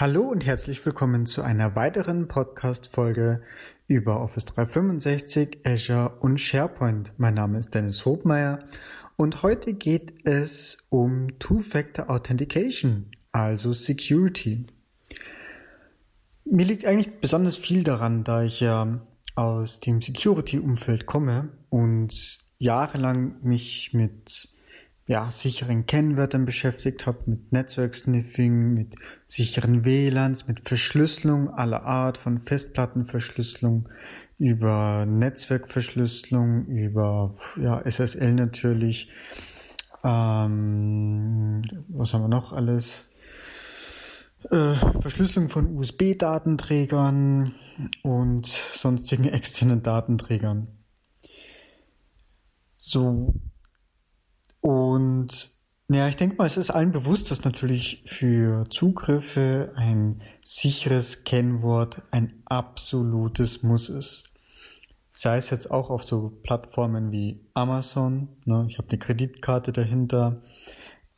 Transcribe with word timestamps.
Hallo 0.00 0.28
und 0.28 0.46
herzlich 0.46 0.86
willkommen 0.86 1.26
zu 1.26 1.42
einer 1.42 1.74
weiteren 1.74 2.28
Podcast-Folge 2.28 3.42
über 3.88 4.20
Office 4.20 4.44
365, 4.44 5.66
Azure 5.66 6.18
und 6.20 6.38
SharePoint. 6.38 7.10
Mein 7.16 7.34
Name 7.34 7.58
ist 7.58 7.74
Dennis 7.74 8.04
Hobmeier 8.04 8.60
und 9.16 9.42
heute 9.42 9.74
geht 9.74 10.24
es 10.24 10.86
um 10.88 11.36
Two-Factor 11.40 12.08
Authentication, 12.10 13.10
also 13.32 13.72
Security. 13.72 14.66
Mir 16.44 16.66
liegt 16.66 16.86
eigentlich 16.86 17.18
besonders 17.18 17.56
viel 17.56 17.82
daran, 17.82 18.22
da 18.22 18.44
ich 18.44 18.60
ja 18.60 19.00
aus 19.34 19.80
dem 19.80 20.00
Security-Umfeld 20.00 21.06
komme 21.06 21.48
und 21.70 22.38
jahrelang 22.58 23.42
mich 23.42 23.94
mit 23.94 24.48
ja, 25.08 25.30
sicheren 25.30 25.86
Kennwörtern 25.86 26.44
beschäftigt 26.44 27.06
habe, 27.06 27.18
mit 27.24 27.50
Netzwerksniffing, 27.50 28.74
mit 28.74 28.94
sicheren 29.26 29.86
WLANs, 29.86 30.46
mit 30.46 30.68
Verschlüsselung 30.68 31.48
aller 31.48 31.82
Art, 31.82 32.18
von 32.18 32.42
Festplattenverschlüsselung 32.42 33.88
über 34.38 35.06
Netzwerkverschlüsselung, 35.06 36.66
über 36.66 37.34
ja, 37.56 37.80
SSL 37.80 38.34
natürlich. 38.34 39.10
Ähm, 40.04 41.62
was 41.88 42.12
haben 42.12 42.24
wir 42.24 42.28
noch 42.28 42.52
alles? 42.52 43.08
Äh, 44.50 44.74
Verschlüsselung 45.00 45.48
von 45.48 45.74
USB-Datenträgern 45.74 47.54
und 48.02 48.46
sonstigen 48.46 49.24
externen 49.30 49.82
Datenträgern. 49.82 50.68
So, 52.76 53.34
und 54.68 55.48
ja, 55.88 56.08
ich 56.08 56.16
denke 56.16 56.36
mal, 56.36 56.44
es 56.44 56.58
ist 56.58 56.68
allen 56.68 56.92
bewusst, 56.92 57.30
dass 57.30 57.42
natürlich 57.42 58.04
für 58.04 58.68
Zugriffe 58.68 59.72
ein 59.76 60.20
sicheres 60.44 61.24
Kennwort 61.24 62.02
ein 62.10 62.42
absolutes 62.44 63.62
Muss 63.62 63.88
ist. 63.88 64.24
Sei 65.10 65.38
es 65.38 65.48
jetzt 65.48 65.70
auch 65.70 65.88
auf 65.88 66.04
so 66.04 66.38
Plattformen 66.42 67.12
wie 67.12 67.40
Amazon, 67.54 68.28
ne, 68.44 68.66
ich 68.68 68.76
habe 68.76 68.90
eine 68.90 68.98
Kreditkarte 68.98 69.72
dahinter, 69.72 70.42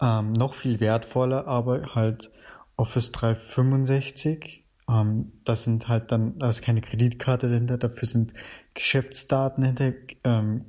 ähm, 0.01 0.33
noch 0.33 0.55
viel 0.55 0.79
wertvoller, 0.79 1.49
aber 1.49 1.97
halt 1.97 2.31
Office 2.77 3.11
365. 3.11 4.65
Ähm, 4.89 5.33
das 5.45 5.65
sind 5.65 5.89
halt 5.89 6.13
dann, 6.13 6.39
da 6.39 6.51
ist 6.51 6.63
keine 6.63 6.83
Kreditkarte 6.83 7.49
dahinter, 7.49 7.79
dafür 7.79 8.07
sind 8.07 8.33
Geschäftsdaten 8.75 9.65
hinter, 9.65 9.93
ähm, 10.23 10.67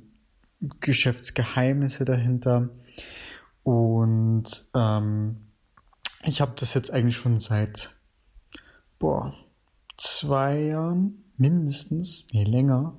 Geschäftsgeheimnisse 0.80 2.04
dahinter. 2.04 2.68
Und 3.62 4.66
ähm, 4.74 5.36
ich 6.24 6.40
habe 6.40 6.52
das 6.58 6.74
jetzt 6.74 6.90
eigentlich 6.90 7.16
schon 7.16 7.38
seit 7.38 7.94
boah, 8.98 9.34
zwei 9.96 10.60
Jahren 10.60 11.24
mindestens, 11.36 12.26
nee, 12.32 12.44
länger, 12.44 12.96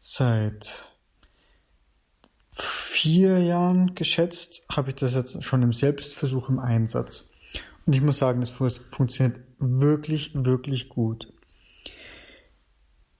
seit 0.00 0.92
vier 2.52 3.38
Jahren 3.38 3.94
geschätzt, 3.94 4.64
habe 4.70 4.88
ich 4.88 4.94
das 4.96 5.14
jetzt 5.14 5.44
schon 5.44 5.62
im 5.62 5.72
Selbstversuch 5.72 6.48
im 6.48 6.58
Einsatz. 6.58 7.28
Und 7.84 7.94
ich 7.94 8.02
muss 8.02 8.18
sagen, 8.18 8.40
das 8.40 8.50
funktioniert 8.50 9.38
wirklich, 9.58 10.32
wirklich 10.34 10.88
gut. 10.88 11.32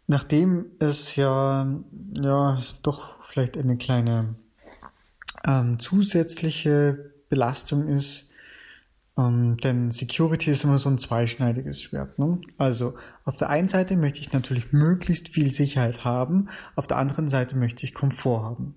Nachdem 0.09 0.67
es 0.79 1.17
ja, 1.17 1.67
ja, 2.15 2.63
doch 2.83 3.16
vielleicht 3.37 3.59
eine 3.59 3.77
kleine 3.77 4.35
ähm, 5.47 5.79
zusätzliche 5.79 7.13
Belastung 7.29 7.87
ist, 7.87 8.31
ähm, 9.19 9.59
denn 9.59 9.91
Security 9.91 10.51
ist 10.51 10.65
immer 10.65 10.79
so 10.79 10.89
ein 10.89 10.97
zweischneidiges 10.97 11.83
Schwert. 11.83 12.19
Ne? 12.19 12.41
Also 12.57 12.95
auf 13.27 13.37
der 13.37 13.51
einen 13.51 13.69
Seite 13.69 13.95
möchte 13.97 14.21
ich 14.21 14.33
natürlich 14.33 14.73
möglichst 14.73 15.29
viel 15.29 15.53
Sicherheit 15.53 16.03
haben, 16.03 16.49
auf 16.77 16.87
der 16.87 16.97
anderen 16.97 17.29
Seite 17.29 17.57
möchte 17.57 17.85
ich 17.85 17.93
Komfort 17.93 18.43
haben. 18.43 18.75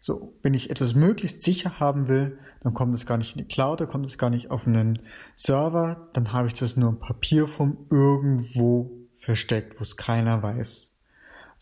So, 0.00 0.38
wenn 0.42 0.54
ich 0.54 0.70
etwas 0.70 0.94
möglichst 0.94 1.42
sicher 1.42 1.78
haben 1.78 2.08
will, 2.08 2.38
dann 2.62 2.72
kommt 2.72 2.94
es 2.94 3.04
gar 3.04 3.18
nicht 3.18 3.36
in 3.36 3.42
die 3.42 3.48
Cloud, 3.48 3.80
dann 3.80 3.88
kommt 3.88 4.06
es 4.06 4.16
gar 4.16 4.30
nicht 4.30 4.50
auf 4.50 4.66
einen 4.66 5.00
Server, 5.36 6.08
dann 6.14 6.32
habe 6.32 6.48
ich 6.48 6.54
das 6.54 6.78
nur 6.78 6.88
in 6.88 6.98
Papierform 6.98 7.76
irgendwo 7.90 8.90
versteckt, 9.18 9.78
wo 9.78 9.82
es 9.82 9.98
keiner 9.98 10.42
weiß. 10.42 10.91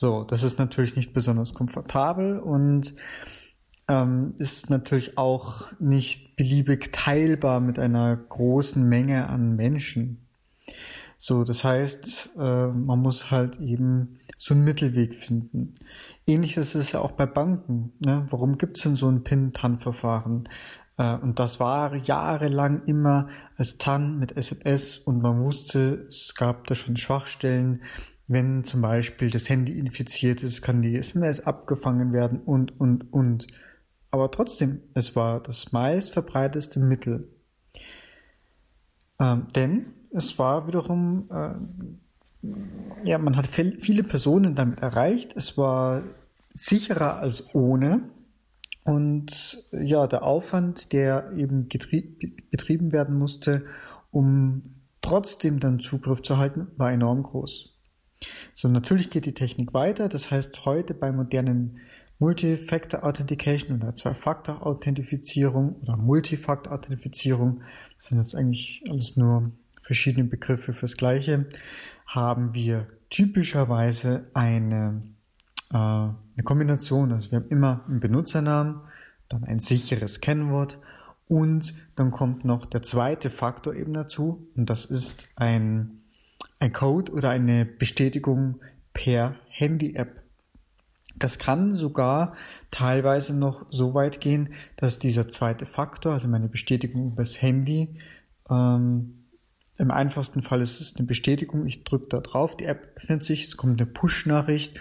So, 0.01 0.25
das 0.25 0.45
ist 0.45 0.59
natürlich 0.59 0.97
nicht 0.97 1.13
besonders 1.13 1.53
komfortabel 1.53 2.39
und 2.39 2.95
ähm, 3.87 4.33
ist 4.39 4.71
natürlich 4.71 5.19
auch 5.19 5.71
nicht 5.79 6.37
beliebig 6.37 6.91
teilbar 6.91 7.61
mit 7.61 7.79
einer 7.79 8.17
großen 8.17 8.83
Menge 8.83 9.29
an 9.29 9.57
Menschen. 9.57 10.27
So, 11.19 11.45
das 11.45 11.65
heißt, 11.65 12.31
äh, 12.35 12.69
man 12.69 13.01
muss 13.01 13.31
halt 13.31 13.61
eben 13.61 14.21
so 14.39 14.55
einen 14.55 14.65
Mittelweg 14.65 15.17
finden. 15.17 15.75
Ähnliches 16.27 16.75
ist 16.75 16.93
ja 16.93 17.01
auch 17.01 17.13
bei 17.13 17.27
Banken. 17.27 17.93
Ne? 17.99 18.27
Warum 18.31 18.57
gibt 18.57 18.79
es 18.79 18.85
denn 18.85 18.97
so 18.97 19.07
ein 19.07 19.23
PIN-TAN-Verfahren? 19.23 20.49
Äh, 20.97 21.17
und 21.17 21.39
das 21.39 21.61
war 21.61 21.95
jahrelang 21.95 22.87
immer 22.87 23.29
als 23.59 23.77
TAN 23.77 24.19
mit 24.19 24.35
SMS 24.35 24.97
und 24.97 25.21
man 25.21 25.43
wusste, 25.43 26.07
es 26.09 26.35
gab 26.35 26.67
da 26.69 26.75
schon 26.75 26.97
Schwachstellen, 26.97 27.83
wenn 28.31 28.63
zum 28.63 28.81
Beispiel 28.81 29.29
das 29.29 29.49
Handy 29.49 29.77
infiziert 29.77 30.45
ist, 30.45 30.63
kann 30.63 30.83
die 30.83 30.95
SMS 30.95 31.41
abgefangen 31.41 32.13
werden 32.13 32.39
und, 32.39 32.81
und, 32.81 33.13
und. 33.13 33.49
Aber 34.13 34.31
trotzdem, 34.31 34.83
es 34.95 35.17
war 35.17 35.43
das 35.43 35.73
meist 35.73 36.13
verbreiteste 36.13 36.79
Mittel. 36.79 37.27
Ähm, 39.19 39.49
denn 39.57 39.87
es 40.13 40.39
war 40.39 40.69
wiederum, 40.69 41.29
äh, 41.33 43.09
ja, 43.09 43.19
man 43.19 43.37
hat 43.37 43.49
viele 43.49 44.05
Personen 44.05 44.55
damit 44.55 44.79
erreicht. 44.79 45.33
Es 45.37 45.59
war 45.59 46.05
sicherer 46.55 47.17
als 47.17 47.53
ohne. 47.53 48.11
Und 48.85 49.65
ja, 49.73 50.07
der 50.07 50.23
Aufwand, 50.23 50.93
der 50.93 51.33
eben 51.33 51.69
betrieben 51.69 52.93
werden 52.93 53.19
musste, 53.19 53.65
um 54.13 54.77
trotzdem 55.03 55.59
dann 55.59 55.81
Zugriff 55.81 56.23
zu 56.23 56.39
halten, 56.39 56.69
war 56.77 56.93
enorm 56.93 57.25
groß. 57.25 57.70
So, 58.55 58.69
natürlich 58.69 59.11
geht 59.11 59.27
die 59.27 59.35
Technik 59.35 59.73
weiter. 59.73 60.09
Das 60.09 60.31
heißt, 60.31 60.65
heute 60.67 60.95
bei 60.95 61.13
modernen 61.13 61.81
Multi-Factor 62.19 63.03
Authentication 63.05 63.81
oder 63.81 63.95
Zwei-Faktor-Authentifizierung 63.95 65.77
oder 65.83 65.97
Multifaktor-Authentifizierung, 65.97 67.63
das 67.97 68.09
sind 68.09 68.19
jetzt 68.19 68.35
eigentlich 68.35 68.85
alles 68.89 69.17
nur 69.17 69.51
verschiedene 69.83 70.25
Begriffe 70.25 70.75
fürs 70.75 70.97
Gleiche, 70.97 71.47
haben 72.07 72.53
wir 72.53 72.87
typischerweise 73.09 74.27
eine, 74.35 75.03
äh, 75.73 75.77
eine 75.77 76.45
Kombination. 76.45 77.13
Also 77.13 77.31
wir 77.31 77.41
haben 77.41 77.49
immer 77.49 77.85
einen 77.89 78.01
Benutzernamen, 78.01 78.83
dann 79.31 79.45
ein 79.45 79.61
sicheres 79.61 80.21
Kennwort 80.21 80.79
und 81.27 81.75
dann 81.97 82.11
kommt 82.11 82.45
noch 82.45 82.67
der 82.67 82.83
zweite 82.83 83.31
Faktor 83.31 83.75
eben 83.75 83.95
dazu 83.95 84.47
und 84.57 84.69
das 84.69 84.85
ist 84.85 85.31
ein 85.37 86.00
ein 86.61 86.73
Code 86.73 87.13
oder 87.13 87.31
eine 87.31 87.65
Bestätigung 87.65 88.61
per 88.93 89.35
Handy-App. 89.49 90.23
Das 91.17 91.39
kann 91.39 91.75
sogar 91.75 92.35
teilweise 92.71 93.35
noch 93.35 93.67
so 93.71 93.95
weit 93.95 94.21
gehen, 94.21 94.51
dass 94.77 94.99
dieser 94.99 95.29
zweite 95.29 95.67
Faktor, 95.67 96.13
also 96.13 96.29
meine 96.29 96.49
Bestätigung 96.49 97.13
übers 97.13 97.43
Handy, 97.43 97.99
ähm, 98.49 99.17
im 99.77 99.91
einfachsten 99.91 100.43
Fall 100.43 100.61
ist 100.61 100.81
es 100.81 100.97
eine 100.97 101.07
Bestätigung, 101.07 101.67
ich 101.67 101.85
drücke 101.85 102.07
da 102.11 102.21
drauf, 102.21 102.57
die 102.57 102.67
App 102.67 102.93
öffnet 102.97 103.25
sich, 103.25 103.45
es 103.45 103.57
kommt 103.57 103.81
eine 103.81 103.91
Push-Nachricht, 103.91 104.77
äh, 104.77 104.81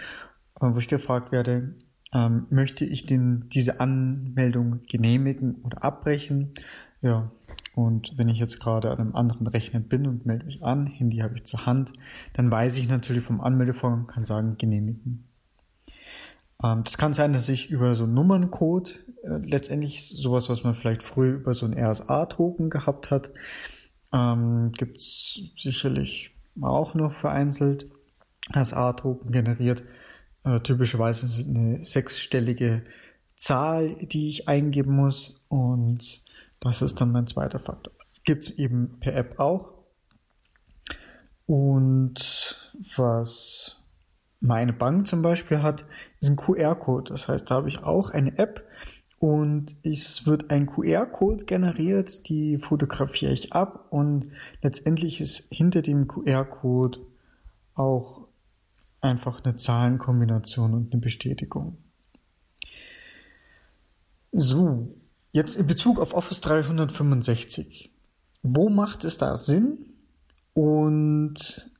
wo 0.60 0.76
ich 0.76 0.88
gefragt 0.88 1.32
werde, 1.32 1.74
ähm, 2.12 2.46
möchte 2.50 2.84
ich 2.84 3.06
den, 3.06 3.48
diese 3.48 3.80
Anmeldung 3.80 4.82
genehmigen 4.90 5.56
oder 5.62 5.84
abbrechen? 5.84 6.52
Ja, 7.00 7.30
und 7.74 8.18
wenn 8.18 8.28
ich 8.28 8.38
jetzt 8.38 8.60
gerade 8.60 8.90
an 8.90 8.98
einem 8.98 9.14
anderen 9.14 9.46
Rechner 9.46 9.80
bin 9.80 10.06
und 10.06 10.26
melde 10.26 10.46
mich 10.46 10.62
an, 10.62 10.86
Handy 10.86 11.18
habe 11.18 11.36
ich 11.36 11.44
zur 11.44 11.66
Hand, 11.66 11.92
dann 12.34 12.50
weiß 12.50 12.76
ich 12.76 12.88
natürlich 12.88 13.24
vom 13.24 13.40
Anmeldevorgang, 13.40 14.06
kann 14.06 14.26
sagen, 14.26 14.56
genehmigen. 14.58 15.24
Ähm, 16.62 16.84
das 16.84 16.98
kann 16.98 17.14
sein, 17.14 17.32
dass 17.32 17.48
ich 17.48 17.70
über 17.70 17.94
so 17.94 18.04
einen 18.04 18.14
Nummerncode, 18.14 18.98
äh, 19.22 19.38
letztendlich 19.46 20.06
sowas, 20.06 20.48
was 20.48 20.64
man 20.64 20.74
vielleicht 20.74 21.02
früher 21.02 21.34
über 21.34 21.54
so 21.54 21.66
einen 21.66 21.78
RSA-Token 21.78 22.70
gehabt 22.70 23.10
hat, 23.10 23.30
ähm, 24.12 24.72
gibt 24.72 24.98
es 24.98 25.40
sicherlich 25.56 26.32
auch 26.60 26.94
noch 26.94 27.12
vereinzelt. 27.12 27.86
RSA-Token 28.54 29.30
generiert 29.30 29.84
äh, 30.44 30.60
typischerweise 30.60 31.44
eine 31.44 31.84
sechsstellige 31.84 32.82
Zahl, 33.36 33.94
die 33.96 34.28
ich 34.28 34.48
eingeben 34.48 34.96
muss 34.96 35.40
und 35.48 36.22
das 36.60 36.82
ist 36.82 37.00
dann 37.00 37.12
mein 37.12 37.26
zweiter 37.26 37.58
Faktor. 37.58 37.92
Gibt 38.24 38.44
es 38.44 38.50
eben 38.50 38.98
per 39.00 39.14
App 39.14 39.38
auch. 39.38 39.72
Und 41.46 42.72
was 42.96 43.80
meine 44.40 44.72
Bank 44.72 45.06
zum 45.06 45.22
Beispiel 45.22 45.62
hat, 45.62 45.84
ist 46.20 46.30
ein 46.30 46.36
QR-Code. 46.36 47.10
Das 47.10 47.28
heißt, 47.28 47.50
da 47.50 47.56
habe 47.56 47.68
ich 47.68 47.82
auch 47.82 48.10
eine 48.10 48.38
App 48.38 48.64
und 49.18 49.76
es 49.82 50.26
wird 50.26 50.50
ein 50.50 50.66
QR-Code 50.66 51.44
generiert, 51.44 52.28
die 52.28 52.58
fotografiere 52.58 53.32
ich 53.32 53.52
ab 53.52 53.86
und 53.90 54.30
letztendlich 54.62 55.20
ist 55.20 55.46
hinter 55.50 55.82
dem 55.82 56.08
QR-Code 56.08 57.00
auch 57.74 58.28
einfach 59.02 59.44
eine 59.44 59.56
Zahlenkombination 59.56 60.72
und 60.72 60.92
eine 60.92 61.02
Bestätigung. 61.02 61.76
So, 64.32 64.94
jetzt 65.32 65.56
in 65.56 65.66
Bezug 65.66 65.98
auf 65.98 66.14
Office 66.14 66.40
365. 66.40 67.90
Wo 68.42 68.68
macht 68.68 69.04
es 69.04 69.18
da 69.18 69.36
Sinn 69.36 69.94
und 70.54 71.70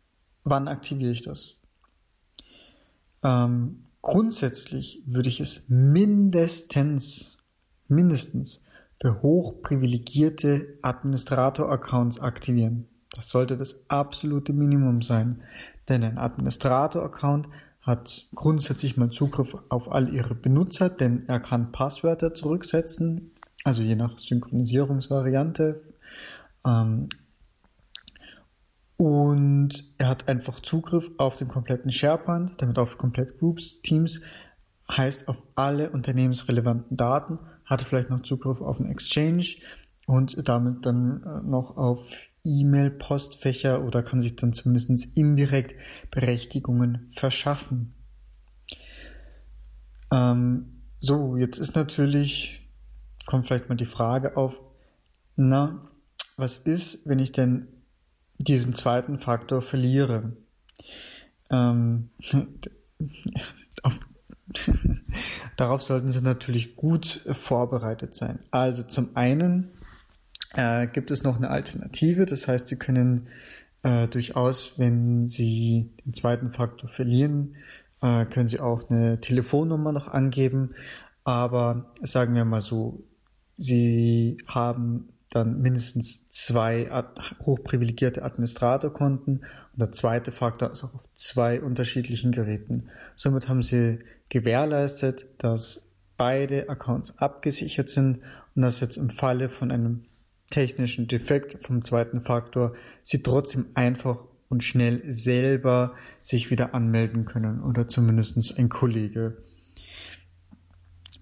wann 0.45 0.69
aktiviere 0.69 1.13
ich 1.13 1.23
das? 1.23 1.59
Ähm, 3.23 3.85
grundsätzlich 4.03 5.03
würde 5.07 5.29
ich 5.29 5.41
es 5.41 5.65
mindestens, 5.69 7.39
mindestens 7.89 8.63
für 9.01 9.23
hochprivilegierte 9.23 10.79
Administrator-Accounts 10.83 12.21
aktivieren. 12.21 12.87
Das 13.13 13.31
sollte 13.31 13.57
das 13.57 13.81
absolute 13.89 14.53
Minimum 14.53 15.03
sein, 15.03 15.43
denn 15.89 16.05
ein 16.05 16.19
Administrator-Account 16.19 17.49
hat 17.83 18.29
grundsätzlich 18.35 18.97
mal 18.97 19.11
Zugriff 19.11 19.55
auf 19.71 19.91
all 19.91 20.13
ihre 20.13 20.35
Benutzer, 20.35 20.91
denn 20.91 21.25
er 21.29 21.41
kann 21.41 21.73
Passwörter 21.73 22.35
zurücksetzen, 22.35 23.33
also 23.65 23.83
je 23.83 23.97
nach 23.97 24.19
Synchronisierungsvariante. 24.19 25.83
Ähm, 26.67 27.09
und 28.97 29.85
er 29.97 30.09
hat 30.09 30.29
einfach 30.29 30.61
Zugriff 30.61 31.11
auf 31.17 31.37
den 31.37 31.49
kompletten 31.49 31.91
SharePoint, 31.91 32.61
damit 32.61 32.79
auf 32.79 32.99
komplett 32.99 33.39
Groups, 33.39 33.81
Teams, 33.81 34.21
heißt 34.91 35.29
auf 35.29 35.37
alle 35.55 35.91
unternehmensrelevanten 35.91 36.97
Daten, 36.97 37.39
hat 37.65 37.83
vielleicht 37.83 38.11
noch 38.11 38.23
Zugriff 38.23 38.61
auf 38.61 38.77
den 38.77 38.91
Exchange 38.91 39.47
und 40.07 40.49
damit 40.49 40.85
dann 40.85 41.23
äh, 41.23 41.49
noch 41.49 41.77
auf 41.77 42.01
E-Mail-Postfächer 42.45 43.85
oder 43.85 44.03
kann 44.03 44.21
sich 44.21 44.37
dann 44.37 44.53
zumindest 44.53 45.17
indirekt 45.17 45.75
Berechtigungen 46.11 47.11
verschaffen. 47.15 47.95
Ähm, 50.13 50.83
so, 50.99 51.37
jetzt 51.37 51.59
ist 51.59 51.77
natürlich, 51.77 52.60
kommt 53.27 53.47
vielleicht 53.47 53.69
mal 53.69 53.77
die 53.77 53.87
Frage 53.87 54.37
auf, 54.37 54.55
na, 55.37 55.91
was 56.37 56.59
ist, 56.59 57.07
wenn 57.07 57.19
ich 57.19 57.33
denn 57.33 57.69
diesen 58.39 58.75
zweiten 58.75 59.19
Faktor 59.19 59.63
verliere. 59.63 60.33
Ähm, 61.51 62.11
auf, 63.83 63.99
darauf 65.57 65.83
sollten 65.83 66.11
Sie 66.11 66.23
natürlich 66.23 66.77
gut 66.77 67.25
vorbereitet 67.33 68.15
sein. 68.15 68.41
Also 68.51 68.83
zum 68.83 69.17
einen 69.17 69.71
äh, 70.55 70.87
gibt 70.87 71.11
es 71.11 71.23
noch 71.23 71.37
eine 71.37 71.51
Alternative, 71.51 72.27
das 72.27 72.49
heißt, 72.49 72.67
Sie 72.67 72.77
können 72.77 73.29
äh, 73.83 74.09
durchaus, 74.09 74.75
wenn 74.79 75.29
Sie 75.29 75.91
den 76.05 76.15
zweiten 76.15 76.53
Faktor 76.53 76.89
verlieren, 76.89 77.57
äh, 78.03 78.25
können 78.27 78.49
Sie 78.49 78.61
auch 78.61 78.91
eine 78.91 79.21
Telefonnummer 79.21 79.93
noch 79.93 80.09
angeben. 80.09 80.75
Aber 81.25 81.93
sagen 82.03 82.35
wir 82.35 82.45
mal 82.45 82.63
so, 82.63 83.05
Sie 83.61 84.39
haben 84.47 85.11
dann 85.29 85.61
mindestens 85.61 86.25
zwei 86.31 86.89
hochprivilegierte 87.45 88.23
Administratorkonten 88.23 89.41
und 89.41 89.79
der 89.79 89.93
zweite 89.93 90.33
Faktor 90.33 90.71
ist 90.71 90.83
auch 90.83 90.95
auf 90.95 91.05
zwei 91.13 91.61
unterschiedlichen 91.61 92.33
Geräten. 92.33 92.89
Somit 93.17 93.51
haben 93.51 93.63
sie 93.63 93.99
gewährleistet, 94.31 95.27
dass 95.37 95.83
beide 96.17 96.71
Accounts 96.71 97.19
abgesichert 97.19 97.91
sind 97.91 98.21
und 98.55 98.63
dass 98.63 98.81
jetzt 98.81 98.97
im 98.97 99.11
Falle 99.11 99.51
von 99.51 99.71
einem 99.71 100.05
technischen 100.49 101.07
Defekt 101.07 101.59
vom 101.67 101.85
zweiten 101.85 102.23
Faktor 102.23 102.73
sie 103.05 103.23
trotzdem 103.23 103.67
einfach 103.75 104.25
und 104.49 104.63
schnell 104.63 105.03
selber 105.13 105.95
sich 106.23 106.51
wieder 106.51 106.75
anmelden 106.75 107.27
können 107.27 107.63
oder 107.63 107.89
zumindest 107.89 108.59
ein 108.59 108.71
Kollege. 108.71 109.37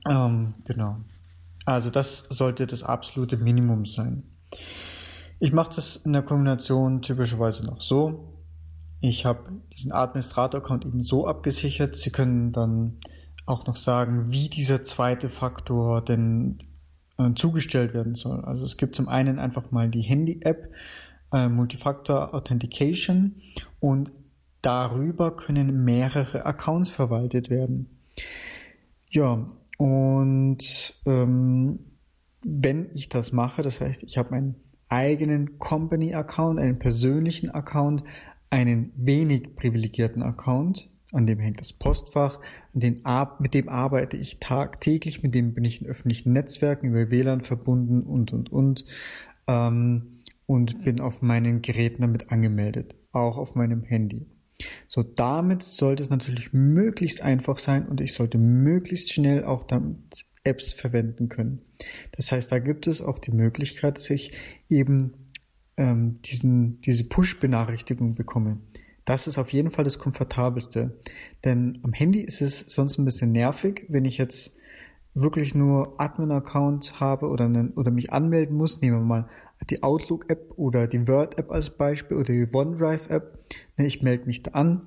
Ähm, 0.08 0.54
genau. 0.64 0.98
Also 1.68 1.90
das 1.90 2.20
sollte 2.30 2.66
das 2.66 2.82
absolute 2.82 3.36
Minimum 3.36 3.84
sein. 3.84 4.22
Ich 5.38 5.52
mache 5.52 5.76
das 5.76 5.96
in 5.96 6.14
der 6.14 6.22
Kombination 6.22 7.02
typischerweise 7.02 7.66
noch 7.66 7.82
so. 7.82 8.40
Ich 9.02 9.26
habe 9.26 9.52
diesen 9.76 9.92
Administrator-Account 9.92 10.86
eben 10.86 11.04
so 11.04 11.26
abgesichert. 11.26 11.94
Sie 11.94 12.08
können 12.08 12.52
dann 12.52 12.96
auch 13.44 13.66
noch 13.66 13.76
sagen, 13.76 14.30
wie 14.30 14.48
dieser 14.48 14.82
zweite 14.82 15.28
Faktor 15.28 16.02
denn 16.02 16.56
äh, 17.18 17.34
zugestellt 17.34 17.92
werden 17.92 18.14
soll. 18.14 18.46
Also 18.46 18.64
es 18.64 18.78
gibt 18.78 18.94
zum 18.94 19.10
einen 19.10 19.38
einfach 19.38 19.70
mal 19.70 19.90
die 19.90 20.00
Handy-App 20.00 20.72
äh, 21.34 21.50
Multifactor 21.50 22.32
Authentication 22.32 23.42
und 23.78 24.10
darüber 24.62 25.36
können 25.36 25.84
mehrere 25.84 26.46
Accounts 26.46 26.88
verwaltet 26.88 27.50
werden. 27.50 27.98
Ja, 29.10 29.46
und 29.78 31.00
ähm, 31.06 31.78
wenn 32.42 32.90
ich 32.94 33.08
das 33.08 33.32
mache, 33.32 33.62
das 33.62 33.80
heißt, 33.80 34.02
ich 34.02 34.18
habe 34.18 34.32
einen 34.32 34.56
eigenen 34.88 35.58
Company-Account, 35.58 36.58
einen 36.58 36.78
persönlichen 36.78 37.50
Account, 37.50 38.02
einen 38.50 38.92
wenig 38.96 39.54
privilegierten 39.54 40.22
Account, 40.22 40.90
an 41.12 41.26
dem 41.26 41.38
hängt 41.38 41.60
das 41.60 41.72
Postfach, 41.72 42.40
den, 42.72 43.02
mit 43.38 43.54
dem 43.54 43.68
arbeite 43.68 44.16
ich 44.16 44.40
tagtäglich, 44.40 45.22
mit 45.22 45.34
dem 45.34 45.54
bin 45.54 45.64
ich 45.64 45.80
in 45.80 45.86
öffentlichen 45.86 46.32
Netzwerken 46.32 46.88
über 46.88 47.10
WLAN 47.10 47.42
verbunden 47.42 48.02
und, 48.02 48.32
und, 48.32 48.50
und, 48.50 48.84
ähm, 49.46 50.22
und 50.46 50.84
bin 50.84 51.00
auf 51.00 51.22
meinen 51.22 51.62
Geräten 51.62 52.02
damit 52.02 52.32
angemeldet, 52.32 52.96
auch 53.12 53.36
auf 53.36 53.54
meinem 53.54 53.84
Handy. 53.84 54.26
So, 54.88 55.02
damit 55.02 55.62
sollte 55.62 56.02
es 56.02 56.10
natürlich 56.10 56.52
möglichst 56.52 57.22
einfach 57.22 57.58
sein 57.58 57.86
und 57.86 58.00
ich 58.00 58.14
sollte 58.14 58.38
möglichst 58.38 59.12
schnell 59.12 59.44
auch 59.44 59.64
damit 59.64 60.26
Apps 60.44 60.72
verwenden 60.72 61.28
können. 61.28 61.60
Das 62.12 62.32
heißt, 62.32 62.50
da 62.50 62.58
gibt 62.58 62.86
es 62.86 63.00
auch 63.00 63.18
die 63.18 63.30
Möglichkeit, 63.30 63.98
dass 63.98 64.10
ich 64.10 64.32
eben 64.68 65.12
ähm, 65.76 66.20
diesen, 66.22 66.80
diese 66.80 67.04
Push-Benachrichtigung 67.04 68.14
bekomme. 68.14 68.58
Das 69.04 69.26
ist 69.26 69.38
auf 69.38 69.52
jeden 69.52 69.70
Fall 69.70 69.84
das 69.84 69.98
Komfortabelste. 69.98 70.98
Denn 71.44 71.78
am 71.82 71.92
Handy 71.92 72.20
ist 72.20 72.42
es 72.42 72.58
sonst 72.58 72.98
ein 72.98 73.04
bisschen 73.04 73.32
nervig, 73.32 73.86
wenn 73.88 74.04
ich 74.04 74.18
jetzt 74.18 74.57
wirklich 75.20 75.54
nur 75.54 76.00
Admin-Account 76.00 77.00
habe 77.00 77.28
oder, 77.28 77.46
einen, 77.46 77.70
oder 77.70 77.90
mich 77.90 78.12
anmelden 78.12 78.56
muss. 78.56 78.80
Nehmen 78.80 78.98
wir 78.98 79.04
mal 79.04 79.28
die 79.70 79.82
Outlook-App 79.82 80.52
oder 80.56 80.86
die 80.86 81.06
Word-App 81.08 81.50
als 81.50 81.70
Beispiel 81.70 82.16
oder 82.16 82.32
die 82.32 82.48
OneDrive-App. 82.52 83.38
Ne, 83.76 83.86
ich 83.86 84.02
melde 84.02 84.26
mich 84.26 84.42
da 84.42 84.52
an, 84.52 84.86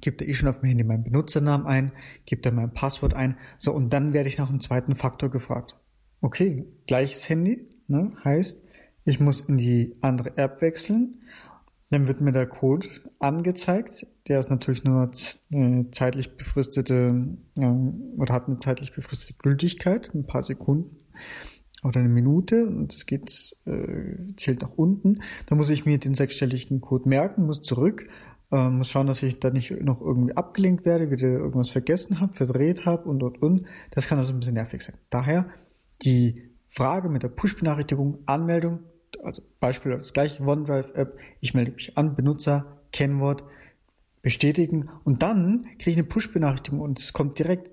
gebe 0.00 0.16
da 0.16 0.24
eh 0.24 0.34
schon 0.34 0.48
auf 0.48 0.60
dem 0.60 0.68
Handy 0.68 0.84
meinen 0.84 1.04
Benutzernamen 1.04 1.66
ein, 1.66 1.92
gebe 2.24 2.42
da 2.42 2.50
mein 2.50 2.72
Passwort 2.72 3.14
ein. 3.14 3.36
So, 3.58 3.72
und 3.72 3.92
dann 3.92 4.12
werde 4.12 4.28
ich 4.28 4.38
nach 4.38 4.48
einem 4.48 4.60
zweiten 4.60 4.94
Faktor 4.94 5.30
gefragt. 5.30 5.76
Okay, 6.20 6.64
gleiches 6.86 7.28
Handy, 7.28 7.68
ne, 7.88 8.12
heißt, 8.24 8.62
ich 9.04 9.20
muss 9.20 9.40
in 9.40 9.58
die 9.58 9.96
andere 10.00 10.36
App 10.36 10.60
wechseln. 10.62 11.22
Dann 11.90 12.08
wird 12.08 12.20
mir 12.20 12.32
der 12.32 12.46
Code 12.46 12.88
angezeigt. 13.20 14.06
Der 14.26 14.40
ist 14.40 14.50
natürlich 14.50 14.82
nur 14.84 15.10
äh, 15.50 15.84
zeitlich 15.92 16.36
befristete 16.36 17.36
oder 17.54 18.34
hat 18.34 18.48
eine 18.48 18.58
zeitlich 18.58 18.92
befristete 18.92 19.38
Gültigkeit, 19.38 20.12
ein 20.14 20.26
paar 20.26 20.42
Sekunden 20.42 20.96
oder 21.84 22.00
eine 22.00 22.08
Minute 22.08 22.66
und 22.66 22.92
es 22.92 23.06
geht, 23.06 23.54
äh, 23.66 24.34
zählt 24.36 24.62
nach 24.62 24.72
unten. 24.76 25.22
Da 25.46 25.54
muss 25.54 25.70
ich 25.70 25.86
mir 25.86 25.98
den 25.98 26.14
sechsstelligen 26.14 26.80
Code 26.80 27.08
merken, 27.08 27.46
muss 27.46 27.62
zurück, 27.62 28.08
äh, 28.50 28.68
muss 28.68 28.88
schauen, 28.88 29.06
dass 29.06 29.22
ich 29.22 29.38
da 29.38 29.50
nicht 29.50 29.70
noch 29.82 30.00
irgendwie 30.00 30.36
abgelenkt 30.36 30.84
werde, 30.84 31.10
wieder 31.10 31.28
irgendwas 31.28 31.70
vergessen 31.70 32.20
habe, 32.20 32.32
verdreht 32.32 32.86
habe 32.86 33.08
und 33.08 33.22
und 33.22 33.40
und. 33.42 33.66
Das 33.92 34.08
kann 34.08 34.18
also 34.18 34.32
ein 34.32 34.40
bisschen 34.40 34.54
nervig 34.54 34.82
sein. 34.82 34.96
Daher 35.10 35.48
die 36.02 36.50
Frage 36.68 37.08
mit 37.08 37.22
der 37.22 37.28
Push-Benachrichtigung, 37.28 38.18
Anmeldung, 38.26 38.80
also 39.26 39.42
Beispiel 39.60 39.92
das 39.92 40.12
gleiche 40.12 40.42
OneDrive-App, 40.42 41.18
ich 41.40 41.52
melde 41.52 41.72
mich 41.72 41.98
an, 41.98 42.14
Benutzer, 42.14 42.80
Kennwort, 42.92 43.44
bestätigen 44.22 44.88
und 45.04 45.22
dann 45.22 45.66
kriege 45.78 45.90
ich 45.90 45.96
eine 45.96 46.06
Push-Benachrichtigung 46.06 46.80
und 46.80 46.98
es 46.98 47.12
kommt 47.12 47.38
direkt 47.38 47.70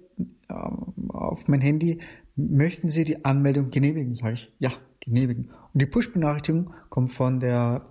ähm, 0.49 1.09
auf 1.09 1.47
mein 1.47 1.61
Handy, 1.61 2.01
möchten 2.35 2.89
Sie 2.89 3.05
die 3.05 3.23
Anmeldung 3.23 3.69
genehmigen? 3.69 4.15
Sage 4.15 4.33
ich, 4.33 4.53
ja, 4.59 4.71
genehmigen. 4.99 5.51
Und 5.73 5.81
die 5.81 5.85
Push-Benachrichtigung 5.85 6.73
kommt 6.89 7.11
von 7.11 7.39
der 7.39 7.87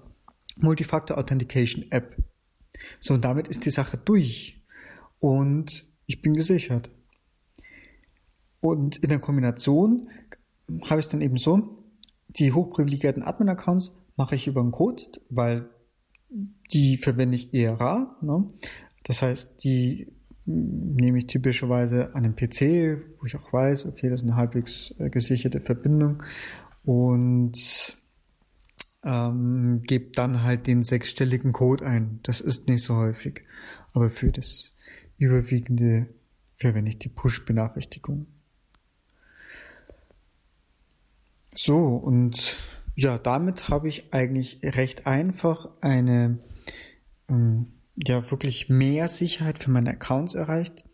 Multifactor 0.57 1.19
Authentication 1.19 1.91
App. 1.91 2.17
So, 3.01 3.15
und 3.15 3.25
damit 3.25 3.49
ist 3.49 3.65
die 3.65 3.71
Sache 3.71 3.97
durch. 3.97 4.63
Und 5.19 5.87
ich 6.07 6.21
bin 6.21 6.35
gesichert. 6.35 6.91
Und 8.61 8.99
in 8.99 9.09
der 9.09 9.19
Kombination 9.19 10.09
habe 10.85 11.01
ich 11.01 11.07
es 11.07 11.13
dann 11.13 11.21
eben 11.21 11.37
so, 11.37 11.82
die 12.37 12.53
hochprivilegierten 12.53 13.23
Admin-Accounts 13.23 13.93
mache 14.17 14.35
ich 14.35 14.47
über 14.47 14.61
einen 14.61 14.73
Code, 14.73 15.03
weil 15.31 15.69
die 16.73 16.97
verwende 16.97 17.37
ich 17.37 17.53
eher 17.53 17.75
rar. 17.75 18.17
Ne? 18.23 18.49
Das 19.05 19.23
heißt, 19.23 19.63
die 19.65 20.13
nehme 20.45 21.19
ich 21.19 21.27
typischerweise 21.27 22.15
einen 22.15 22.35
PC, 22.35 23.01
wo 23.19 23.27
ich 23.27 23.37
auch 23.37 23.53
weiß, 23.53 23.87
okay, 23.87 24.09
das 24.11 24.23
ist 24.23 24.27
eine 24.27 24.37
halbwegs 24.37 24.95
äh, 24.99 25.09
gesicherte 25.09 25.61
Verbindung 25.61 26.23
und 26.85 27.97
ähm, 29.05 29.83
gebe 29.85 30.11
dann 30.13 30.43
halt 30.43 30.67
den 30.67 30.83
sechsstelligen 30.83 31.53
Code 31.53 31.87
ein. 31.87 32.21
Das 32.25 32.41
ist 32.41 32.69
nicht 32.69 32.83
so 32.83 32.97
häufig, 32.97 33.43
aber 33.93 34.11
für 34.11 34.33
das 34.33 34.75
überwiegende 35.17 36.09
verwende 36.57 36.91
ich 36.91 36.99
die 36.99 37.09
Push-Benachrichtigung. 37.09 38.27
So, 41.55 41.97
und 41.97 42.57
ja, 42.95 43.19
damit 43.19 43.69
habe 43.69 43.89
ich 43.89 44.13
eigentlich 44.13 44.61
recht 44.63 45.07
einfach 45.07 45.69
eine 45.81 46.39
ähm, 47.29 47.67
ja 47.97 48.31
wirklich 48.31 48.69
mehr 48.69 49.09
Sicherheit 49.09 49.63
für 49.63 49.71
meine 49.71 49.91
Accounts 49.91 50.35
erreicht. 50.35 50.85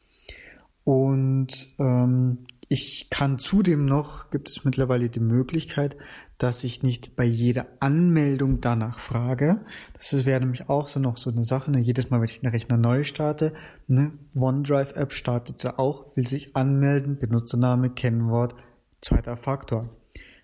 Und 0.85 1.69
ähm, 1.79 2.47
ich 2.69 3.09
kann 3.11 3.39
zudem 3.39 3.87
noch, 3.87 4.31
gibt 4.31 4.51
es 4.51 4.65
mittlerweile 4.65 5.09
die 5.09 5.21
Möglichkeit, 5.21 5.97
dass 6.39 6.65
ich 6.65 6.83
nicht 6.83 7.17
bei 7.17 7.25
jeder 7.25 7.67
Anmeldung 7.81 8.61
danach 8.61 8.99
frage. 8.99 9.61
Das 9.95 10.25
wäre 10.25 10.41
nämlich 10.41 10.69
auch 10.69 10.89
so 10.89 11.01
noch 11.01 11.17
so 11.17 11.31
eine 11.31 11.45
Sache. 11.45 11.71
Ne? 11.71 11.81
Jedes 11.81 12.11
Mal, 12.11 12.21
wenn 12.21 12.29
ich 12.29 12.43
einen 12.43 12.53
Rechner 12.53 12.77
neu 12.77 13.05
starte, 13.05 13.53
ne? 13.87 14.13
OneDrive-App 14.35 15.13
startet 15.13 15.63
ja 15.65 15.79
auch, 15.79 16.17
will 16.17 16.29
sich 16.29 16.55
anmelden, 16.57 17.19
Benutzername, 17.19 17.91
Kennwort, 17.91 18.55
zweiter 19.01 19.37
Faktor. 19.37 19.89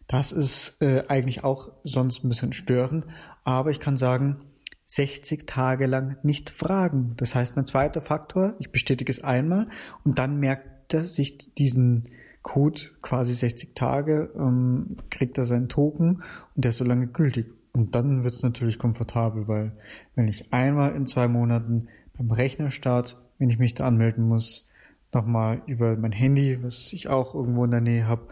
Das 0.06 0.32
ist 0.32 0.80
äh, 0.82 1.04
eigentlich 1.08 1.44
auch 1.44 1.72
sonst 1.82 2.24
ein 2.24 2.28
bisschen 2.28 2.52
störend, 2.52 3.06
aber 3.44 3.70
ich 3.70 3.80
kann 3.80 3.96
sagen, 3.96 4.42
60 4.86 5.46
Tage 5.46 5.86
lang 5.86 6.18
nicht 6.22 6.50
fragen. 6.50 7.14
Das 7.16 7.34
heißt, 7.34 7.56
mein 7.56 7.66
zweiter 7.66 8.02
Faktor, 8.02 8.54
ich 8.58 8.70
bestätige 8.70 9.10
es 9.10 9.24
einmal 9.24 9.68
und 10.04 10.18
dann 10.18 10.38
merkt 10.38 10.92
er 10.94 11.06
sich 11.06 11.54
diesen 11.54 12.08
Code 12.42 12.80
quasi 13.00 13.34
60 13.34 13.74
Tage, 13.74 14.30
ähm, 14.36 14.98
kriegt 15.10 15.38
er 15.38 15.44
seinen 15.44 15.68
Token 15.68 16.22
und 16.54 16.64
der 16.64 16.70
ist 16.70 16.76
so 16.76 16.84
lange 16.84 17.06
gültig. 17.06 17.54
Und 17.72 17.94
dann 17.94 18.22
wird 18.22 18.34
es 18.34 18.42
natürlich 18.42 18.78
komfortabel, 18.78 19.48
weil 19.48 19.72
wenn 20.14 20.28
ich 20.28 20.52
einmal 20.52 20.94
in 20.94 21.06
zwei 21.06 21.26
Monaten 21.26 21.88
beim 22.16 22.30
Rechnerstart, 22.30 23.18
wenn 23.38 23.50
ich 23.50 23.58
mich 23.58 23.74
da 23.74 23.86
anmelden 23.86 24.28
muss, 24.28 24.68
nochmal 25.14 25.62
über 25.66 25.96
mein 25.96 26.12
Handy, 26.12 26.62
was 26.62 26.92
ich 26.92 27.08
auch 27.08 27.34
irgendwo 27.34 27.64
in 27.64 27.70
der 27.70 27.80
Nähe 27.80 28.06
habe, 28.06 28.28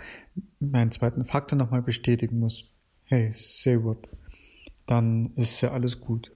meinen 0.60 0.90
zweiten 0.90 1.24
Faktor 1.24 1.58
nochmal 1.58 1.82
bestätigen 1.82 2.38
muss. 2.38 2.68
Hey, 3.04 3.30
sehr 3.34 3.78
gut. 3.78 4.08
Dann 4.86 5.32
ist 5.36 5.60
ja 5.60 5.72
alles 5.72 6.00
gut. 6.00 6.32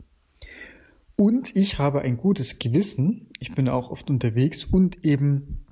Und 1.16 1.56
ich 1.56 1.78
habe 1.78 2.02
ein 2.02 2.18
gutes 2.18 2.58
Gewissen. 2.58 3.28
Ich 3.40 3.54
bin 3.54 3.68
auch 3.68 3.90
oft 3.90 4.10
unterwegs 4.10 4.64
und 4.64 5.04
eben 5.04 5.64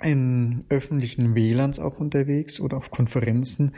in 0.00 0.64
öffentlichen 0.68 1.34
WLANs 1.34 1.78
auch 1.78 1.98
unterwegs 1.98 2.60
oder 2.60 2.76
auf 2.76 2.90
Konferenzen. 2.90 3.72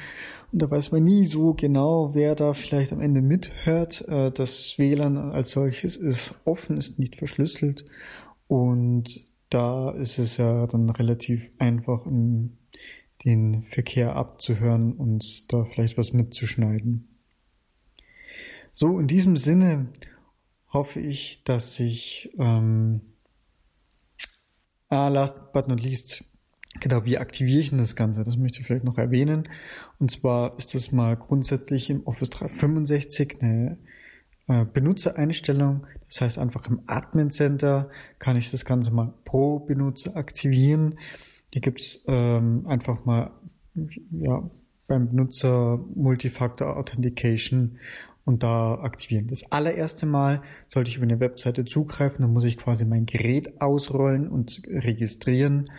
Und 0.53 0.63
da 0.63 0.71
weiß 0.71 0.93
man 0.93 1.05
nie 1.05 1.25
so 1.25 1.55
genau, 1.55 2.15
wer 2.15 2.35
da 2.35 2.55
vielleicht 2.55 2.93
am 2.93 3.01
Ende 3.01 3.21
mithört. 3.21 4.07
Äh, 4.09 4.31
das 4.31 4.79
WLAN 4.79 5.17
als 5.17 5.51
solches 5.51 5.97
ist 5.97 6.35
offen, 6.45 6.77
ist 6.77 6.99
nicht 6.99 7.17
verschlüsselt. 7.17 7.85
Und 8.49 9.21
da 9.51 9.91
ist 9.91 10.19
es 10.19 10.37
ja 10.37 10.67
dann 10.67 10.91
relativ 10.91 11.51
einfach, 11.59 12.07
den 13.25 13.63
Verkehr 13.65 14.17
abzuhören 14.17 14.93
und 14.93 15.53
da 15.53 15.65
vielleicht 15.65 15.97
was 15.97 16.13
mitzuschneiden. 16.13 17.09
So, 18.73 18.99
in 18.99 19.07
diesem 19.07 19.37
Sinne 19.37 19.93
hoffe 20.73 21.01
ich, 21.01 21.45
dass 21.45 21.79
ich 21.79 22.33
ähm, 22.39 23.01
ah, 24.89 25.09
last 25.09 25.53
but 25.53 25.69
not 25.69 25.81
least, 25.81 26.25
genau, 26.81 27.05
wie 27.05 27.19
aktiviere 27.19 27.61
ich 27.61 27.71
denn 27.71 27.79
das 27.79 27.97
Ganze? 27.97 28.25
Das 28.25 28.37
möchte 28.37 28.61
ich 28.61 28.67
vielleicht 28.67 28.85
noch 28.85 28.99
erwähnen. 28.99 29.49
Und 30.01 30.11
zwar 30.11 30.59
ist 30.59 30.75
das 30.75 30.93
mal 30.93 31.17
grundsätzlich 31.17 31.89
im 31.91 32.05
Office 32.07 32.31
365 32.31 33.41
eine 33.41 33.79
Benutzereinstellung. 34.47 35.87
Das 36.09 36.21
heißt, 36.21 36.39
einfach 36.39 36.69
im 36.69 36.83
Admin 36.87 37.31
Center 37.31 37.89
kann 38.19 38.37
ich 38.37 38.51
das 38.51 38.65
Ganze 38.65 38.91
mal 38.91 39.15
pro 39.25 39.59
Benutzer 39.59 40.17
aktivieren. 40.17 40.99
Hier 41.51 41.63
gibt's 41.63 42.03
ähm, 42.07 42.67
einfach 42.67 43.05
mal 43.05 43.31
ja, 44.11 44.49
beim 44.87 45.09
Benutzer 45.09 45.79
Multifactor 45.95 46.77
Authentication 46.77 47.79
und 48.25 48.43
da 48.43 48.75
aktivieren. 48.75 49.29
Das 49.29 49.51
allererste 49.51 50.07
Mal 50.07 50.43
sollte 50.69 50.91
ich 50.91 50.97
über 50.97 51.05
eine 51.05 51.21
Webseite 51.21 51.65
zugreifen, 51.65 52.23
dann 52.23 52.33
muss 52.33 52.45
ich 52.45 52.57
quasi 52.57 52.85
mein 52.85 53.07
Gerät 53.07 53.61
ausrollen 53.61 54.29
und 54.29 54.63
registrieren. 54.67 55.71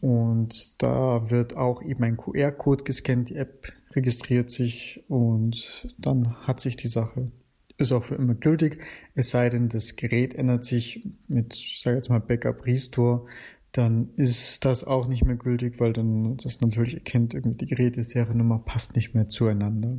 Und 0.00 0.82
da 0.82 1.30
wird 1.30 1.56
auch 1.56 1.82
eben 1.82 2.04
ein 2.04 2.16
QR-Code 2.16 2.84
gescannt, 2.84 3.30
die 3.30 3.36
App 3.36 3.72
registriert 3.94 4.50
sich 4.50 5.04
und 5.08 5.88
dann 5.98 6.36
hat 6.46 6.60
sich 6.60 6.76
die 6.76 6.88
Sache 6.88 7.32
ist 7.78 7.92
auch 7.92 8.04
für 8.04 8.16
immer 8.16 8.34
gültig, 8.34 8.82
es 9.14 9.30
sei 9.30 9.48
denn, 9.48 9.68
das 9.68 9.96
Gerät 9.96 10.34
ändert 10.34 10.64
sich 10.64 11.08
mit, 11.28 11.54
sag 11.54 11.94
jetzt 11.94 12.10
mal, 12.10 12.20
Backup 12.20 12.66
Restore, 12.66 13.26
dann 13.72 14.10
ist 14.16 14.64
das 14.64 14.84
auch 14.84 15.06
nicht 15.06 15.24
mehr 15.24 15.36
gültig, 15.36 15.78
weil 15.78 15.92
dann 15.92 16.36
das 16.38 16.60
natürlich 16.60 16.94
erkennt, 16.94 17.34
irgendwie 17.34 17.58
die 17.58 17.66
Geräteseriennummer 17.66 18.58
passt 18.58 18.96
nicht 18.96 19.14
mehr 19.14 19.28
zueinander. 19.28 19.98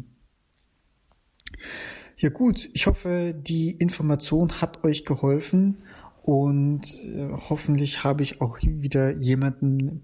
Ja 2.17 2.29
gut, 2.29 2.69
ich 2.73 2.87
hoffe, 2.87 3.33
die 3.33 3.71
Information 3.71 4.61
hat 4.61 4.83
euch 4.83 5.05
geholfen 5.05 5.83
und 6.23 6.93
äh, 7.05 7.29
hoffentlich 7.49 8.03
habe 8.03 8.23
ich 8.23 8.41
auch 8.41 8.57
wieder 8.61 9.11
jemanden 9.11 10.03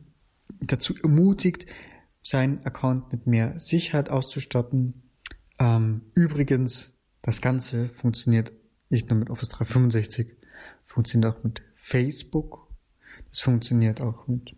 dazu 0.61 0.95
ermutigt, 0.95 1.65
seinen 2.23 2.65
Account 2.65 3.11
mit 3.11 3.27
mehr 3.27 3.59
Sicherheit 3.59 4.09
auszustatten. 4.09 5.03
Ähm, 5.59 6.01
übrigens, 6.13 6.94
das 7.25 7.41
Ganze 7.41 7.89
funktioniert 7.89 8.51
nicht 8.91 9.09
nur 9.09 9.17
mit 9.17 9.31
Office 9.31 9.49
365, 9.49 10.27
funktioniert 10.85 11.35
auch 11.35 11.43
mit 11.43 11.63
Facebook, 11.75 12.67
es 13.31 13.39
funktioniert 13.39 13.99
auch 13.99 14.27
mit 14.27 14.55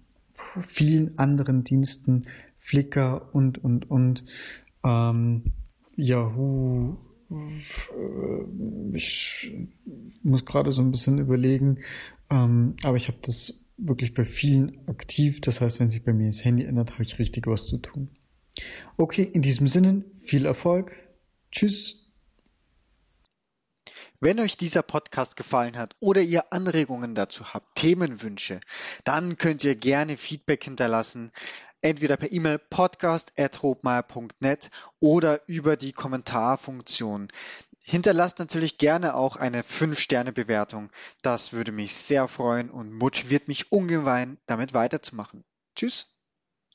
vielen 0.67 1.17
anderen 1.17 1.63
Diensten, 1.63 2.27
Flickr 2.59 3.33
und, 3.33 3.63
und, 3.63 3.89
und. 3.89 4.25
Ähm, 4.83 5.43
Yahoo. 5.95 6.97
Ich 8.93 9.49
muss 10.21 10.45
gerade 10.45 10.73
so 10.73 10.81
ein 10.81 10.91
bisschen 10.91 11.19
überlegen, 11.19 11.79
ähm, 12.29 12.75
aber 12.83 12.97
ich 12.97 13.07
habe 13.07 13.17
das 13.21 13.53
wirklich 13.77 14.13
bei 14.13 14.25
vielen 14.25 14.85
aktiv. 14.89 15.39
Das 15.39 15.61
heißt, 15.61 15.79
wenn 15.79 15.89
sich 15.89 16.03
bei 16.03 16.11
mir 16.11 16.27
das 16.27 16.43
Handy 16.43 16.65
ändert, 16.65 16.91
habe 16.93 17.03
ich 17.03 17.17
richtig 17.17 17.47
was 17.47 17.65
zu 17.65 17.77
tun. 17.77 18.09
Okay, 18.97 19.23
in 19.23 19.41
diesem 19.41 19.67
Sinne, 19.67 20.03
viel 20.19 20.45
Erfolg. 20.45 20.97
Tschüss. 21.51 22.06
Wenn 24.19 24.39
euch 24.39 24.57
dieser 24.57 24.81
Podcast 24.81 25.35
gefallen 25.35 25.77
hat 25.77 25.95
oder 25.99 26.21
ihr 26.21 26.51
Anregungen 26.51 27.13
dazu 27.13 27.53
habt, 27.53 27.75
Themenwünsche, 27.75 28.59
dann 29.03 29.37
könnt 29.37 29.63
ihr 29.63 29.75
gerne 29.75 30.17
Feedback 30.17 30.63
hinterlassen, 30.63 31.31
entweder 31.81 32.17
per 32.17 32.31
E-Mail 32.31 32.57
podcast.hobmeier.net 32.57 34.71
oder 34.99 35.47
über 35.47 35.75
die 35.75 35.93
Kommentarfunktion. 35.93 37.27
Hinterlasst 37.79 38.39
natürlich 38.39 38.79
gerne 38.79 39.13
auch 39.13 39.35
eine 39.35 39.61
5-Sterne-Bewertung. 39.61 40.89
Das 41.21 41.53
würde 41.53 41.71
mich 41.71 41.95
sehr 41.95 42.27
freuen 42.27 42.71
und 42.71 42.91
motiviert 42.91 43.47
mich 43.47 43.71
ungemein, 43.71 44.39
damit 44.47 44.73
weiterzumachen. 44.73 45.43
Tschüss. 45.75 46.16